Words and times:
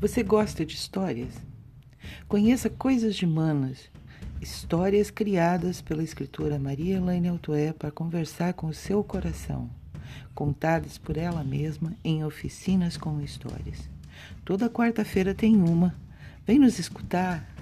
Você 0.00 0.22
gosta 0.22 0.66
de 0.66 0.74
histórias? 0.74 1.34
Conheça 2.28 2.68
Coisas 2.68 3.14
de 3.14 3.26
Manas, 3.26 3.90
histórias 4.40 5.10
criadas 5.10 5.80
pela 5.80 6.02
escritora 6.02 6.58
Maria 6.58 6.96
Elaine 6.96 7.28
Altoé 7.28 7.72
para 7.72 7.90
conversar 7.90 8.52
com 8.54 8.66
o 8.66 8.74
seu 8.74 9.02
coração, 9.02 9.70
contadas 10.34 10.98
por 10.98 11.16
ela 11.16 11.42
mesma 11.44 11.94
em 12.02 12.24
oficinas 12.24 12.96
com 12.96 13.20
histórias. 13.20 13.88
Toda 14.44 14.68
quarta-feira 14.68 15.34
tem 15.34 15.56
uma. 15.56 15.94
Vem 16.44 16.58
nos 16.58 16.78
escutar. 16.78 17.53